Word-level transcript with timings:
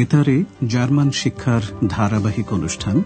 বেতারে 0.00 0.44
জার্মান 0.66 1.10
শিক্ষার 1.10 1.60
ধারাবাহিক 1.88 2.52
অনুষ্ঠান 2.52 3.02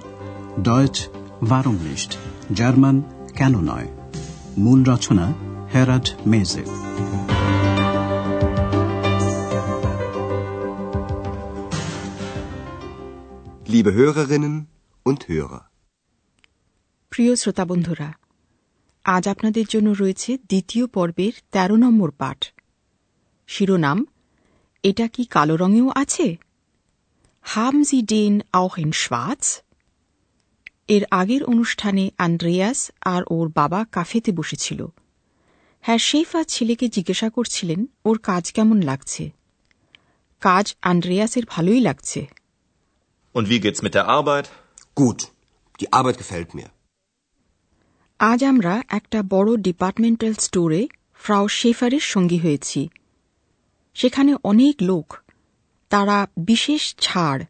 ডয়েচ 0.62 1.08
ভারমনিস্ট 1.48 2.18
জার্মান 2.52 3.02
কেন 3.36 3.60
নয়? 3.60 3.88
মূল 4.58 4.84
রচনা 4.84 5.34
হেরাড 5.74 6.08
মেজে। 6.26 6.64
Liebe 13.68 13.90
Hörerinnen 13.98 14.54
und 15.06 15.20
Hörer. 15.30 15.60
প্রিয় 17.10 17.36
শ্রোতা 17.36 17.64
বন্ধুরা 17.64 18.12
আজ 19.04 19.28
আপনাদের 19.28 19.64
জন্য 19.68 19.94
রয়েছে 19.98 20.38
দ্বিতীয় 20.38 20.86
পর্বের 20.86 21.32
১৩ 21.52 21.76
নম্বর 21.76 22.10
পাঠ। 22.10 22.52
শিরোনাম 23.46 24.06
এটা 24.82 25.08
কি 25.08 25.24
কালো 25.24 25.56
রঙেও 25.56 25.90
আছে? 25.94 26.36
হাম 27.46 27.82
জি 27.82 28.02
ডেন 28.02 28.40
auch 28.52 28.84
in 28.84 28.90
schwarz? 28.92 29.44
এর 30.88 31.04
আগের 31.10 31.44
অনুষ্ঠানে 31.44 32.10
আন্দ্রেয়াস 32.18 32.90
আর 33.00 33.22
ওর 33.30 33.52
বাবা 33.54 33.84
কাফেতে 33.92 34.32
বসেছিল। 34.32 34.86
হ্যাঁ 35.80 35.98
শেফা 35.98 36.44
ছেলেকে 36.44 36.88
জিজ্ঞাসা 36.88 37.30
করছিলেন 37.30 37.86
ওর 38.04 38.18
কাজ 38.18 38.52
কেমন 38.52 38.82
লাগছে? 38.82 39.30
কাজ 40.40 40.74
আন্দ্রেয়াসের 40.82 41.42
ভালোই 41.48 41.80
লাগছে। 41.80 42.26
Und 43.34 43.44
wie 43.44 43.58
geht's 43.58 43.78
mit 43.78 43.92
der 43.92 44.02
Arbeit? 44.02 44.44
Gut, 45.02 45.22
die 45.82 46.02
Arbeit 46.02 46.22
gefällt 46.22 46.54
mir. 46.56 46.68
আজ 48.18 48.44
আমরা 48.44 48.82
একটা 48.88 49.22
বড় 49.22 49.56
ডিপার্টমেন্টাল 49.56 50.34
স্টোরে 50.34 50.88
ফ্রাও 51.14 51.48
শেফারের 51.48 52.00
সঙ্গী 52.00 52.38
হয়েছি। 52.38 52.88
সেখানে 53.94 54.34
অনেক 54.44 54.76
লোক 54.80 55.14
তারা 55.94 56.18
বিশেষ 56.50 56.82
ছাড় 57.00 57.42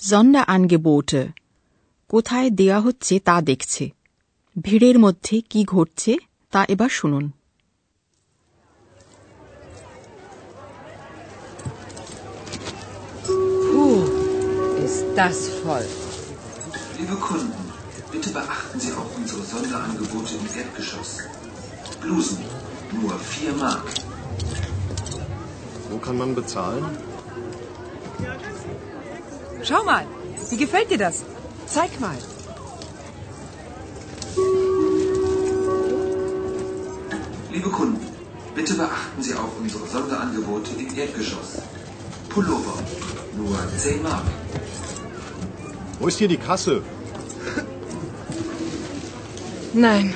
জন্ডা 0.00 0.42
আনগেবোটে 0.54 1.22
কোথায় 2.10 2.48
দেয়া 2.50 2.78
হচ্ছে 2.80 3.14
তা 3.28 3.36
দেখছে 3.40 3.84
ভিড়ের 4.56 4.96
মধ্যে 4.98 5.36
কি 5.50 5.60
ঘটছে 5.64 6.12
তা 6.52 6.60
এবার 6.74 6.90
শুনুন 7.00 7.24
ist 14.86 15.02
das 15.18 15.38
voll. 15.62 15.88
Liebe 16.98 17.16
Kunden, 17.26 17.64
bitte 18.12 18.30
beachten 18.38 18.78
Sie 18.84 18.92
auch 19.00 19.12
unsere 19.20 19.42
Sonderangebote 19.52 20.32
im 20.40 20.46
Erdgeschoss. 20.60 21.10
Blusen, 22.02 22.38
nur 22.92 23.12
4 23.32 23.52
Mark. 23.64 23.86
Wo 25.90 25.96
kann 26.04 26.16
man 26.22 26.30
bezahlen? 26.34 26.84
Schau 29.70 29.84
mal, 29.84 30.04
wie 30.50 30.56
gefällt 30.56 30.90
dir 30.90 30.98
das? 30.98 31.22
Zeig 31.66 32.00
mal. 32.00 32.18
Liebe 37.52 37.70
Kunden, 37.70 38.04
bitte 38.56 38.74
beachten 38.74 39.22
Sie 39.22 39.32
auch 39.34 39.52
unsere 39.60 39.86
Sonderangebote 39.86 40.72
im 40.76 40.98
Erdgeschoss. 40.98 41.62
Pullover, 42.30 42.78
nur 43.36 43.56
10 43.76 44.02
Mark. 44.02 44.24
Wo 46.00 46.08
ist 46.08 46.18
hier 46.18 46.26
die 46.26 46.36
Kasse? 46.36 46.82
Nein, 49.72 50.14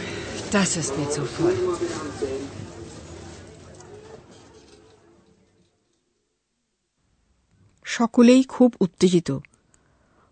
das 0.50 0.76
ist 0.76 0.98
mir 0.98 1.08
zu 1.10 1.22
voll. 1.24 1.54
সকলেই 7.98 8.42
খুব 8.42 8.74
উত্তেজিত। 8.80 9.38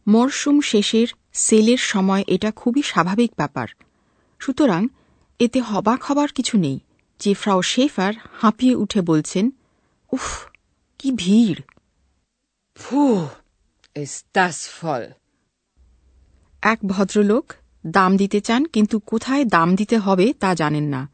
মরশুম 0.08 0.60
শেষের 0.60 1.06
সেলের 1.32 1.76
সময় 1.76 2.24
এটা 2.26 2.50
খুবই 2.50 2.82
স্বাভাবিক 2.82 3.32
ব্যাপার। 3.36 3.68
সুতরাং 4.38 4.88
এতে 5.38 5.60
হবাক 5.60 6.02
হবার 6.02 6.28
কিছু 6.28 6.58
নেই। 6.58 6.80
যে 7.20 7.34
ফ্রাও 7.34 7.62
শেফার 7.62 8.14
হাঁপিয়ে 8.40 8.74
উঠে 8.74 9.00
বলছেন 9.00 9.50
উফ 10.12 10.46
কি 10.98 11.12
ভিড়. 11.14 11.60
এক 16.62 16.78
ভদ্রলোক 16.86 17.52
দাম 17.86 18.16
দিতে 18.16 18.40
চান 18.40 18.64
কিন্তু 18.64 18.98
কোথায় 18.98 19.44
দাম 19.44 19.76
দিতে 19.76 19.98
হবে 19.98 20.32
তা 20.32 20.54
জানেন 20.54 20.84
না। 20.84 21.08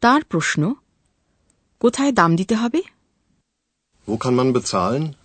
তার 0.00 0.22
প্রশ্ন 0.24 0.74
কোথায় 1.80 2.12
দাম 2.12 2.36
দিতে 2.36 2.54
হবে? 2.54 2.82
Wo 4.08 4.16
kann 4.16 4.34
man 4.38 4.52
bezahlen? 4.54 5.21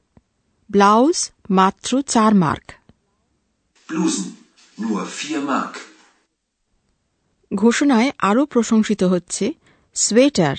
blouse 0.71 1.31
মাত্র 1.49 2.01
চার 2.01 2.35
মার্ক। 2.35 2.71
Blusen, 3.89 4.85
nur 4.85 4.99
4 4.99 5.39
Mark. 5.39 5.77
ঘোষণায় 7.55 8.11
আরও 8.17 8.45
প্রশংসিত 8.45 9.03
হচ্ছে 9.03 9.53
সোয়েটার 9.94 10.55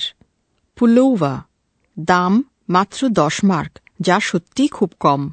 পুলোভা। 0.76 1.42
দাম 1.98 2.44
মাত্র 2.68 3.08
দশ 3.08 3.44
মার্ক 3.44 3.78
যা 4.00 4.20
সত্যি 4.20 4.68
খুব 4.68 4.92
কম। 5.00 5.30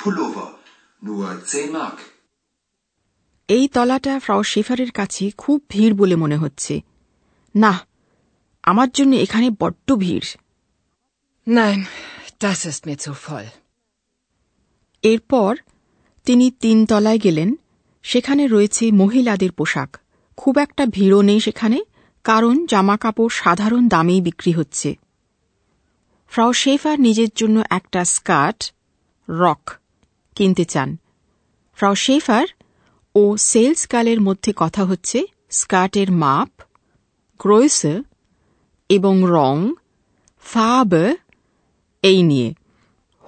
Pullover, 0.00 0.46
nur 1.06 1.26
10 1.46 1.68
Mark. 1.70 1.96
এই 3.48 3.68
তলাটা 3.68 4.18
ফ্রাও 4.18 4.42
শেফারের 4.42 4.90
কাছে 4.90 5.30
খুব 5.30 5.62
ভিড় 5.68 5.94
বলে 5.94 6.16
মনে 6.16 6.36
হচ্ছে। 6.36 6.80
না 7.56 7.87
আমার 8.70 8.90
জন্য 8.90 9.16
এখানে 9.16 9.50
বড্ড 9.50 9.88
ভিড়। 9.96 10.28
Nein, 11.46 11.80
das 12.40 12.58
ist 12.70 12.82
mir 12.86 12.98
zu 13.04 13.10
voll. 13.10 13.46
এরপর 15.02 15.56
তিনি 16.24 16.50
তিন 16.50 16.86
তলায় 16.86 17.18
গেলেন 17.18 17.56
সেখানে 18.02 18.46
রয়েছে 18.46 18.92
মহিলাদের 18.92 19.52
পোশাক। 19.52 19.96
খুব 20.36 20.58
একটা 20.58 20.86
ভিড়ও 20.86 21.22
নেই 21.22 21.40
সেখানে 21.40 21.78
কারণ 22.24 22.66
জামা 22.66 22.96
কাপড় 22.96 23.28
সাধারণ 23.32 23.88
দামেই 23.88 24.20
বিক্রি 24.20 24.52
হচ্ছে। 24.52 24.98
ফ্রাও 26.28 26.52
শেফার 26.52 27.00
নিজের 27.00 27.28
জন্য 27.36 27.62
একটা 27.70 28.04
স্কার্ট 28.04 28.72
রক 29.28 29.70
কিনতে 30.34 30.64
চান। 30.64 30.96
ফ্রাও 31.76 31.94
শেফার 31.94 32.46
ও 33.14 33.36
সেলস 33.36 33.92
গালের 33.92 34.20
মধ্যে 34.20 34.52
কথা 34.56 34.84
হচ্ছে 34.84 35.26
স্কার্টের 35.50 36.10
মাপ 36.12 36.62
গ্রোয়েসে 37.38 37.94
এবং 38.90 39.14
রং 39.36 39.56
ফাবে 40.44 41.04
এই 42.04 42.20
নিয়ে 42.22 42.48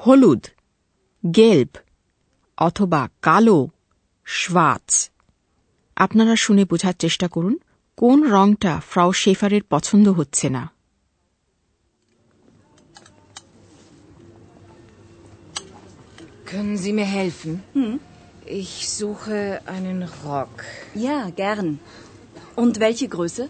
হলুদ 0.01 0.43
গেল্প 1.25 1.73
অথবা 2.59 3.03
কালো 3.23 3.59
শ্বাচ 4.27 4.89
আপনারা 5.97 6.35
শুনে 6.37 6.65
বোঝার 6.65 6.97
চেষ্টা 6.99 7.27
করুন 7.29 7.55
কোন 7.99 8.19
রংটা 8.35 8.73
ফ্রাও 8.91 9.11
শেফারের 9.13 9.65
পছন্দ 9.71 10.07
হচ্ছে 10.19 10.49
না 10.51 10.65
Können 16.53 16.77
Sie 16.77 16.93
mir 16.93 17.11
helfen? 17.19 17.53
Ich 18.61 18.73
suche 18.89 19.61
einen 19.67 19.99
Rock. 20.25 20.55
Ja, 20.97 21.19
gern. 21.37 21.69
Und 22.57 22.75
welche 22.81 23.07
Größe? 23.09 23.45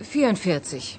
44. 0.00 0.98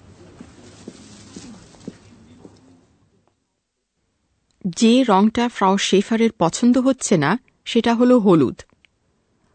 যে 4.81 5.03
রংটা 5.07 5.49
ফ্রাও 5.49 5.77
শেফারের 5.77 6.31
পছন্দ 6.31 6.77
হচ্ছে 6.77 7.17
না 7.17 7.39
সেটা 7.65 7.95
হল 7.95 8.19
হলুদ। 8.19 8.61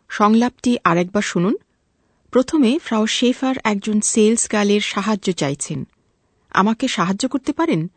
সংলাপটি 0.08 0.78
আরেকবার 0.84 1.22
শুনুন। 1.22 1.56
প্রথমে 2.30 2.78
ফ্রাও 2.78 3.06
শেফার 3.06 3.54
একজন 3.64 4.00
সেলস 4.00 4.52
গার্লের 4.52 4.80
সাহায্য 4.80 5.32
চাইছেন। 5.32 5.86
আমাকে 6.50 6.88
সাহায্য 6.88 7.28
করতে 7.28 7.52
পারেন? 7.52 7.90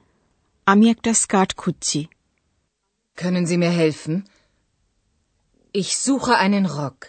আমি 0.66 0.90
একটা 0.90 1.14
স্কার্ট 1.14 1.56
খুঁজছি। 1.56 2.06
Können 3.18 3.44
Sie 3.44 3.58
mir 3.58 3.80
helfen? 3.80 4.16
Ich 5.74 6.08
suche 6.08 6.50
einen 6.50 6.66
Rock. 6.66 7.06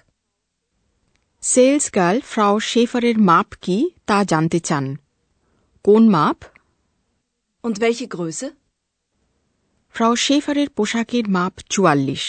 Salesgirl 1.94 2.20
Frau 2.20 2.60
শেফারের 2.60 3.18
মাপ 3.18 3.46
কি 3.60 3.90
তা 4.06 4.24
জানতে 4.24 4.60
চান। 4.60 4.96
কোন 5.82 6.08
মাপ? 6.08 6.36
Und 7.64 7.78
welche 7.78 8.08
Größe? 8.16 8.59
ফ্রাও 9.94 10.14
শেফারের 10.16 10.68
পোশাকের 10.68 11.24
মাপ 11.30 11.54
চুয়াল্লিশ 11.68 12.24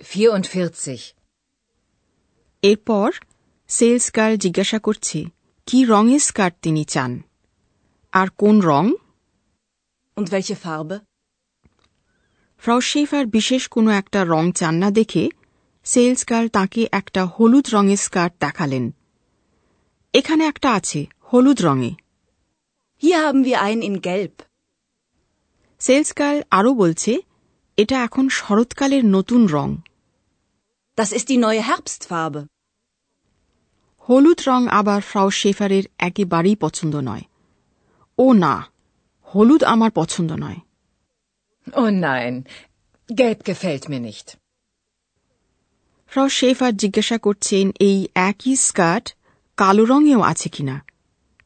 44. 0.00 1.14
এরপর 2.62 3.08
সেলস 3.70 4.06
গার্ল 4.16 4.34
জিজ্ঞাসা 4.36 4.78
করছে 4.78 5.18
কি 5.68 5.78
রঙের 5.84 6.22
স্কার্ট 6.28 6.54
তিনি 6.62 6.84
চান 6.84 7.12
আর 8.12 8.28
কোন 8.38 8.56
রং 8.60 8.84
Und 10.16 10.26
welche 10.32 10.56
Farbe? 10.64 10.96
Frau 12.62 12.80
Schafer 12.80 13.24
বিশেষ 13.26 13.62
কোনো 13.68 13.90
একটা 13.90 14.20
রং 14.24 14.44
চান 14.52 14.74
না 14.74 14.88
দেখে 14.90 15.24
সেলস 15.86 16.22
গার্ল 16.30 16.48
তাঁকে 16.48 16.82
একটা 16.92 17.22
হলুদ 17.26 17.66
রঙের 17.72 18.00
স্কার্ট 18.06 18.32
দেখালেন 18.40 18.84
এখানে 20.14 20.42
একটা 20.44 20.68
আছে 20.74 21.00
হলুদ 21.30 21.58
রঙে 21.62 21.92
Hier 23.02 23.18
haben 23.26 23.42
wir 23.44 23.58
einen 23.60 23.82
in 23.82 23.96
Gelb. 24.00 24.34
Salesgirl 26.18 26.42
আরও 26.50 26.74
বলছে 26.74 27.20
এটা 27.76 28.04
এখন 28.04 28.28
শরৎকালের 28.28 29.04
নতুন 29.04 29.46
রং। 29.46 29.76
Das 30.96 31.08
ist 31.08 31.24
die 31.24 31.38
neue 31.38 31.60
Herbstfarbe. 31.60 32.46
হলুদ 34.08 34.40
রং 34.46 34.68
আবার 34.68 35.00
ফ্রাও 35.02 35.30
শেফারের 35.30 35.82
একেবারেই 35.98 36.56
পছন্দ 36.56 36.96
নয়। 36.96 37.22
ও 38.18 38.32
না 38.32 38.64
হলুদ 39.22 39.64
আমার 39.64 39.90
পছন্দ 39.90 40.32
নয়। 40.32 40.56
Oh 41.66 41.90
nein, 41.90 42.42
gelb 43.14 43.52
gefällt 43.52 43.90
mir 43.90 44.00
nicht. 44.06 44.36
Frau 46.06 46.28
Schafer 46.28 46.76
জিজ্ঞাসা 46.76 47.18
করছেন 47.18 47.70
এই 47.80 48.08
একই 48.14 48.56
স্কার্ট 48.56 49.16
কালো 49.56 49.84
রঙেও 49.84 50.20
আছে 50.20 50.48
কিনা? 50.48 50.84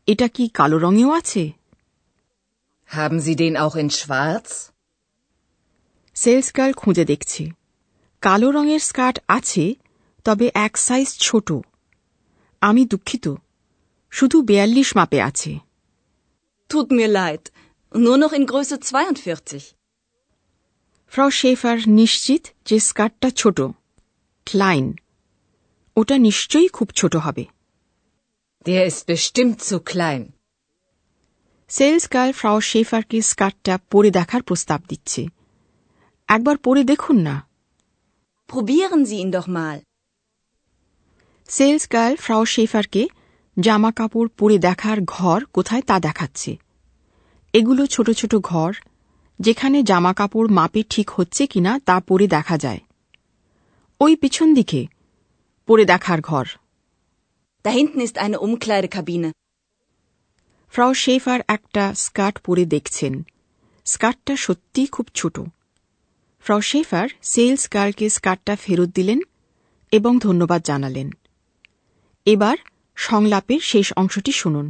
এটা 0.07 0.29
কি 0.29 0.49
কালো 0.49 0.79
রঙেও 0.79 1.11
আছে? 1.11 1.58
Haben 2.91 3.21
Sie 3.21 3.37
den 3.37 3.57
auch 3.57 3.77
in 3.77 3.91
schwarz? 3.91 4.51
Salesgirl 6.57 6.73
খুঁজে 6.83 7.05
দেখছে 7.13 7.43
কালো 8.23 8.49
রঙের 8.57 8.83
স্কার্ট 8.89 9.17
আছে 9.29 9.65
তবে 10.27 10.47
এক 10.67 10.75
সাইজ 10.87 11.09
ছোট 11.27 11.49
আমি 12.63 12.83
দুঃখিত 12.93 13.27
শুধু 14.13 14.37
বেয়াল্লিশ 14.49 14.89
মাপে 14.99 15.19
আছে 15.29 15.53
Tut 16.71 16.89
mir 16.99 17.11
leid. 17.21 17.45
Nur 17.95 18.17
noch 18.19 18.33
in 18.33 18.45
Größe 18.47 18.77
42. 18.83 19.61
Frau 21.13 21.31
Schafer 21.41 21.79
নিশ্চিত 22.01 22.43
যে 22.69 22.77
স্কার্টটা 22.81 23.29
ছোট 23.41 23.59
ক্লাইন 24.47 24.87
ওটা 25.97 26.17
নিশ্চয়ই 26.27 26.69
খুব 26.77 26.89
ছোট 26.99 27.15
হবে 27.27 27.45
Der 28.67 28.83
ist 28.91 29.03
bestimmt 29.13 29.59
zu 29.69 29.77
klein. 29.93 30.23
Salesgirl 32.13 32.33
Frau 32.33 32.61
শেফারকে 32.61 33.23
স্কার্টটা 33.23 33.79
পরে 33.91 34.11
দেখার 34.11 34.43
প্রস্তাব 34.43 34.83
দিচ্ছে? 34.89 35.27
একবার 36.29 36.57
পরে 36.57 36.85
দেখুন 36.85 37.21
না। 37.21 37.47
Probieren 38.49 38.97
Sie 38.97 39.25
ihn 39.25 39.33
doch 39.33 39.49
mal. 39.49 39.79
Salesgirl 41.93 42.17
Frau 42.17 42.45
শেফারকে 42.45 43.09
জামা 43.61 43.93
কাপড় 43.93 44.29
পরে 44.29 44.59
দেখার 44.59 44.97
ঘর 45.05 45.45
কোথায় 45.45 45.83
তা 45.83 46.01
দেখাচ্ছে। 46.01 46.57
এগুলো 47.53 47.87
ছোট 47.87 48.11
ছোট 48.11 48.35
ঘর 48.35 48.75
যেখানে 49.41 49.83
জামা 49.83 50.13
কাপড় 50.13 50.49
মাপে 50.49 50.83
ঠিক 50.91 51.11
হচ্ছে 51.11 51.47
কিনা 51.47 51.79
তা 51.79 52.01
পরে 52.01 52.27
দেখা 52.27 52.59
যায়। 52.59 52.81
ওই 54.01 54.17
পিছন 54.17 54.55
দিকে 54.55 54.87
পরে 55.67 55.85
দেখার 55.85 56.21
ঘর। 56.21 56.47
Da 57.65 57.71
hinten 57.77 58.01
ist 58.01 58.17
eine 58.27 58.37
Umkleidekabine. 58.37 59.33
Frau 60.73 60.93
Schafer 60.95 61.41
একটা 61.49 61.85
স্কার্ট 61.97 62.37
পরে 62.45 62.65
দেখছেন 62.65 63.15
স্কার্টটা 63.87 64.35
সত্যিই 64.37 64.89
খুব 64.93 65.07
ছোট 65.15 65.37
ফ্রাও 66.45 66.61
শেফার 66.63 67.07
সেলস 67.23 67.63
গার্লকে 67.75 68.07
স্কার্টটা 68.09 68.55
ফেরত 68.57 68.91
দিলেন 68.95 69.19
এবং 69.93 70.13
ধন্যবাদ 70.19 70.61
জানালেন 70.65 71.09
এবার 72.27 72.57
সংলাপের 72.97 73.63
শেষ 73.63 73.87
অংশটি 73.93 74.33
শুনুন 74.33 74.67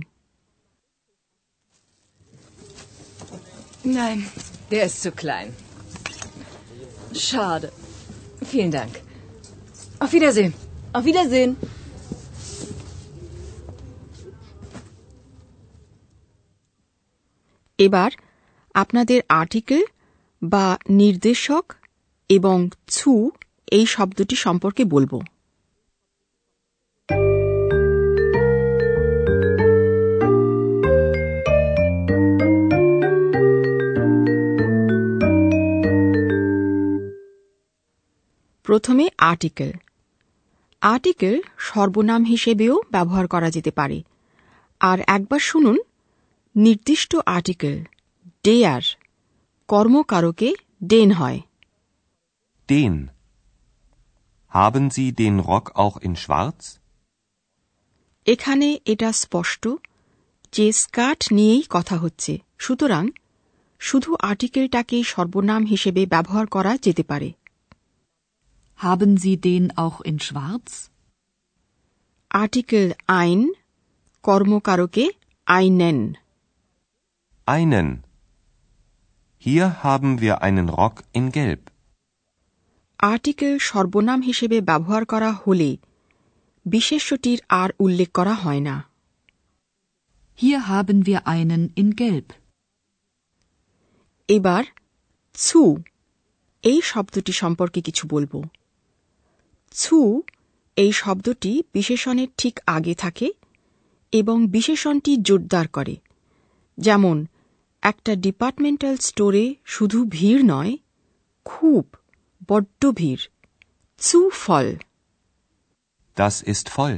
Nein, 3.85 4.19
der 4.71 4.83
ist 4.85 5.03
zu 5.03 5.11
klein. 5.13 5.49
Schade. 7.17 7.69
Vielen 8.43 8.71
Dank. 8.71 8.93
Auf 9.99 10.13
Wiedersehen. 10.13 10.53
Auf 10.93 11.05
Wiedersehen. 11.05 11.51
এবার 17.79 18.11
আপনাদের 18.75 19.21
আর্টিকেল 19.29 19.83
বা 20.43 20.79
নির্দেশক 20.89 21.73
এবং 22.29 22.71
ছু 22.87 23.31
এই 23.71 23.87
শব্দটি 23.87 24.37
সম্পর্কে 24.37 24.85
বলব। 24.85 25.23
প্রথমে 38.63 39.09
আর্টিকেল। 39.19 39.71
আর্টিকেল 40.81 41.41
সর্বনাম 41.59 42.25
হিসেবেও 42.25 42.83
ব্যবহার 42.91 43.27
করা 43.27 43.51
যেতে 43.51 43.71
পারে। 43.71 44.03
আর 44.81 44.99
একবার 45.07 45.39
শুনুন 45.39 45.79
নির্দিষ্ট 46.55 47.13
আর্টিকেল 47.37 47.77
ডেয়ার 48.45 48.83
কর্মকারকে 49.69 50.49
ডেন 50.85 51.11
হয় 51.13 51.41
Den. 52.69 52.97
Haben 54.53 54.85
Sie 54.91 55.09
den 55.15 55.37
Rock 55.43 55.67
auch 55.77 55.97
in 55.99 56.15
Schwarz? 56.17 56.63
এখানে 58.27 58.69
এটা 58.87 59.09
স্পষ্ট 59.23 59.65
যে 60.53 60.67
স্কার্ট 60.75 61.21
নিয়েই 61.37 61.63
কথা 61.71 61.97
হচ্ছে 61.97 62.33
সুতরাং 62.59 63.05
শুধু 63.81 64.11
আর্টিকেলটাকেই 64.31 65.05
সর্বনাম 65.13 65.63
হিসেবে 65.65 66.03
ব্যবহার 66.07 66.47
করা 66.47 66.73
যেতে 66.87 67.05
পারে 67.11 67.31
Haben 68.81 69.13
Sie 69.17 69.35
den 69.39 69.65
auch 69.77 69.99
in 70.11 70.17
Schwarz? 70.27 70.73
Article 72.35 72.87
আইন 73.21 73.41
কর্মকারকে 74.25 75.05
আইনেন 75.47 75.99
Einen. 77.49 78.05
Hier 79.43 79.83
haben 79.83 80.21
wir 80.21 80.43
einen 80.43 80.69
Rock 80.71 80.97
in 81.13 81.27
Gelb. 81.33 81.63
Article 83.01 83.53
সর্বনাম 83.61 84.21
হিসেবে 84.23 84.59
ব্যবহার 84.61 85.03
করা 85.05 85.31
হলে 85.45 85.71
বিশেষ্যটির 86.67 87.41
আর 87.61 87.71
উল্লেখ 87.81 88.11
করা 88.15 88.35
হয় 88.35 88.63
না 88.69 88.77
Hier 90.39 90.61
haben 90.69 90.99
wir 91.09 91.21
einen 91.27 91.63
in 91.77 91.89
Gelb. 92.01 92.29
এবার 94.29 94.65
ছু 95.35 95.61
এই 96.65 96.81
শব্দটি 96.83 97.33
সম্পর্কে 97.33 97.81
কিছু 97.83 98.05
বলব 98.09 98.33
ছু 99.75 99.99
এই 100.77 100.93
শব্দটি 100.93 101.53
বিশেষণের 101.75 102.31
ঠিক 102.39 102.55
আগে 102.67 102.95
থাকে 102.95 103.29
এবং 104.13 104.37
বিশেষণটি 104.47 105.13
জোরদার 105.23 105.67
করে 105.69 105.95
যেমন 106.79 107.17
একটা 107.83 108.13
ডিপার্টমেন্টাল 108.27 108.95
স্টোরে 109.09 109.45
শুধু 109.65 109.99
ভিড় 110.09 110.43
নয় 110.53 110.73
খুব 111.47 111.85
বড্ড 112.49 112.83
ভিড় 112.97 113.23
ছু 114.01 114.19
ফল 114.45 114.69
Das 116.17 116.37
ist 116.45 116.67
voll. 116.69 116.97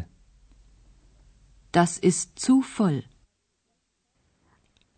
Das 1.75 1.93
ist 2.01 2.27
zu 2.39 2.55
voll. 2.77 2.99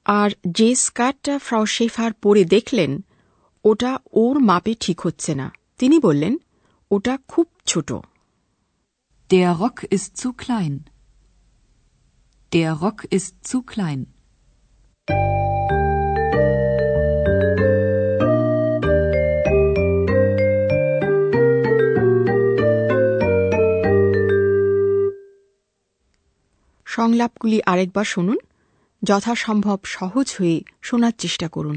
আর 0.06 0.30
যে 0.58 0.68
স্কার্টটা 0.84 1.34
ফ্রাও 1.46 1.64
শেফার 1.76 2.12
পরে 2.22 2.42
দেখলেন 2.54 2.92
ওটা 3.64 3.92
ওর 4.22 4.36
মাপে 4.48 4.72
ঠিক 4.84 4.98
হচ্ছে 5.06 5.32
না 5.40 5.46
তিনি 5.80 5.96
বললেন 6.06 6.34
ওটা 6.90 7.14
খুব 7.28 7.46
ছোট 7.66 7.90
Der 9.30 9.52
Rock 9.54 9.78
ist 9.88 10.10
zu 10.16 10.28
klein. 10.34 10.74
Der 12.52 12.72
Rock 12.74 12.98
ist 13.10 13.34
zu 13.44 13.58
klein. 13.62 14.00
সংলাপগুলি 26.92 27.58
আরেকবার 27.62 28.04
শুনুন 28.04 28.38
যথাসম্ভব 29.02 29.78
সহজ 29.86 30.26
হয়ে 30.38 30.56
শোনার 30.82 31.14
চেষ্টা 31.18 31.48
করুন। 31.48 31.76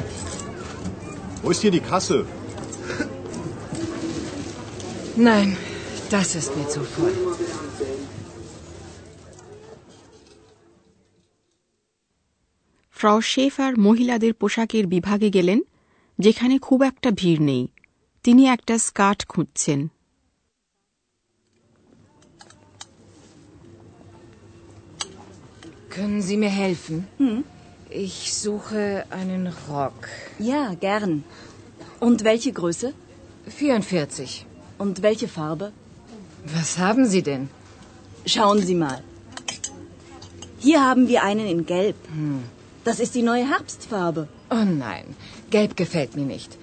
Wo 1.43 1.49
ist 1.49 1.61
hier 1.61 1.71
die 1.71 1.79
Kasse? 1.81 2.25
Nein, 5.17 5.57
das 6.09 6.35
ist 6.35 6.55
mir 6.55 6.67
zu 6.69 6.81
voll. 6.85 7.15
Frau 12.95 13.19
Schafer 13.31 13.71
মহিলাদের 13.87 14.33
পোশাকের 14.33 14.85
বিভাগে 14.87 15.29
গেলেন 15.29 15.59
যেখানে 16.19 16.55
খুব 16.59 16.79
একটা 16.83 17.09
ভিড় 17.11 17.41
নেই 17.49 17.63
তিনি 18.25 18.43
একটা 18.55 18.75
স্কার্ট 18.87 19.19
খুঁজছেন 19.33 19.79
Können 25.95 26.21
Sie 26.27 26.37
mir 26.43 26.53
helfen? 26.61 26.97
Hm? 27.19 27.39
Ich 27.93 28.33
suche 28.33 29.03
einen 29.09 29.53
Rock. 29.69 30.07
Ja, 30.39 30.73
gern. 30.75 31.25
Und 31.99 32.23
welche 32.23 32.53
Größe? 32.53 32.93
44. 33.47 34.45
Und 34.77 35.01
welche 35.01 35.27
Farbe? 35.27 35.73
Was 36.45 36.77
haben 36.77 37.05
Sie 37.05 37.21
denn? 37.21 37.49
Schauen 38.25 38.61
Sie 38.61 38.75
mal. 38.75 39.03
Hier 40.59 40.79
haben 40.87 41.09
wir 41.09 41.23
einen 41.23 41.47
in 41.47 41.65
Gelb. 41.65 41.97
Hm. 42.13 42.43
Das 42.85 43.01
ist 43.01 43.13
die 43.13 43.23
neue 43.23 43.49
Herbstfarbe. 43.49 44.29
Oh 44.49 44.63
nein, 44.63 45.05
Gelb 45.49 45.75
gefällt 45.75 46.15
mir 46.15 46.25
nicht. 46.25 46.57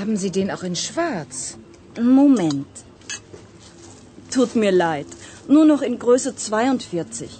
Haben 0.00 0.16
Sie 0.16 0.32
den 0.32 0.50
auch 0.50 0.64
in 0.64 0.76
Schwarz? 0.76 1.56
Moment. 2.00 2.66
Tut 4.30 4.56
mir 4.56 4.72
leid. 4.72 5.06
Nur 5.46 5.64
noch 5.64 5.82
in 5.82 5.98
Größe 5.98 6.34
42. 6.34 7.30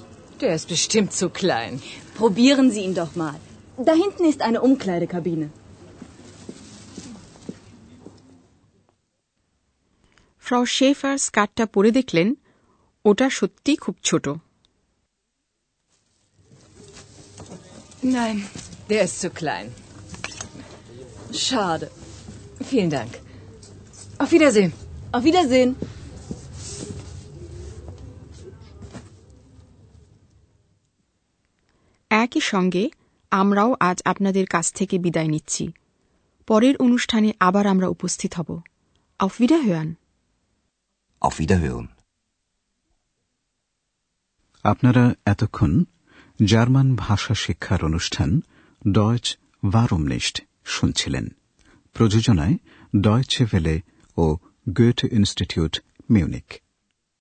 Der 0.41 0.55
ist 0.55 0.69
bestimmt 0.69 1.13
zu 1.13 1.29
klein. 1.31 1.83
Probieren 2.20 2.68
Sie 2.72 2.84
ihn 2.88 2.96
doch 3.02 3.14
mal. 3.16 3.38
Da 3.78 3.94
hinten 3.94 4.26
ist 4.26 4.42
eine 4.42 4.60
Umkleidekabine. 4.62 5.48
ফ্রাউ 10.46 10.64
shepherd 10.78 11.16
স্কার্টটা 11.28 11.66
পরে 11.76 11.90
দেখলেন 12.00 12.28
ওটা 13.06 13.28
সত্যি 13.40 13.74
খুব 13.84 13.96
ছোট 14.10 14.26
Nein, 18.18 18.38
der 18.90 19.02
ist 19.08 19.18
zu 19.24 19.30
klein. 19.40 19.68
Schade. 21.46 21.88
Vielen 22.70 22.92
Dank. 22.98 23.12
Auf 24.22 24.30
Wiedersehen. 24.36 24.72
Auf 25.16 25.24
Wiedersehen. 25.24 25.70
একই 32.25 32.41
সঙ্গে 32.41 32.85
আমরাও 33.31 33.77
আজ 33.81 33.99
আপনাদের 34.05 34.47
কাছ 34.47 34.67
থেকে 34.73 34.99
বিদায় 34.99 35.29
নিচ্ছি। 35.29 35.65
পরের 36.47 36.77
অনুষ্ঠানে 36.77 37.33
আবার 37.41 37.67
আমরা 37.67 37.89
উপস্থিত 37.89 38.35
হব। 38.35 38.49
Auf 39.21 39.35
Wiederhören। 39.41 39.91
Auf 41.23 41.37
Wiederhören. 41.41 41.87
আপনারা 44.65 45.05
এতক্ষণ 45.27 45.73
জার্মান 46.45 46.97
ভাষা 46.97 47.35
শিক্ষার 47.35 47.85
অনুষ্ঠান 47.85 48.31
ডয়েচ 48.93 49.27
ভারমনিস্ট 49.71 50.37
শুনছিলেন। 50.65 51.27
প্রযোজনায় 51.93 52.57
ডয়চে 53.01 53.45
ভেলে 53.45 53.81
ও 54.17 54.37
গোয়েট 54.69 55.01
ইনস্টিটিউট 55.13 55.75
মিউনিক 56.11 56.49